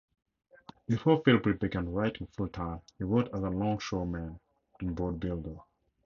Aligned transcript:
Before 0.87 1.21
Philbrick 1.21 1.59
began 1.59 1.91
writing 1.93 2.25
full-time, 2.35 2.81
he 2.97 3.03
worked 3.03 3.35
as 3.35 3.43
a 3.43 3.49
longshoreman 3.51 4.39
and 4.79 4.95
boat 4.95 5.19
builder. 5.19 5.57